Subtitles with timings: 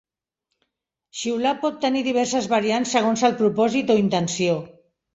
[1.19, 4.61] Xiular pot tenir diverses variants segons el propòsit o intenció.